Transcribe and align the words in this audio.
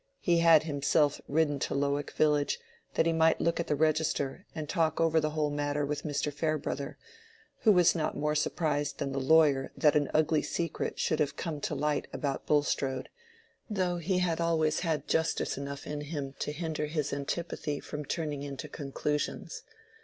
He 0.19 0.39
had 0.39 0.63
himself 0.63 1.21
ridden 1.27 1.59
to 1.59 1.75
Lowick 1.75 2.09
village 2.09 2.59
that 2.95 3.05
he 3.05 3.13
might 3.13 3.39
look 3.39 3.59
at 3.59 3.67
the 3.67 3.75
register 3.75 4.47
and 4.55 4.67
talk 4.67 4.99
over 4.99 5.19
the 5.19 5.29
whole 5.29 5.51
matter 5.51 5.85
with 5.85 6.01
Mr. 6.01 6.33
Farebrother, 6.33 6.97
who 7.59 7.71
was 7.71 7.93
not 7.93 8.17
more 8.17 8.33
surprised 8.33 8.97
than 8.97 9.11
the 9.11 9.19
lawyer 9.19 9.71
that 9.77 9.95
an 9.95 10.09
ugly 10.11 10.41
secret 10.41 10.99
should 10.99 11.19
have 11.19 11.35
come 11.37 11.61
to 11.61 11.75
light 11.75 12.07
about 12.11 12.47
Bulstrode, 12.47 13.09
though 13.69 13.97
he 13.97 14.17
had 14.17 14.41
always 14.41 14.79
had 14.79 15.07
justice 15.07 15.55
enough 15.55 15.85
in 15.85 16.01
him 16.01 16.33
to 16.39 16.51
hinder 16.51 16.87
his 16.87 17.13
antipathy 17.13 17.79
from 17.79 18.03
turning 18.03 18.41
into 18.41 18.67
conclusions. 18.67 19.61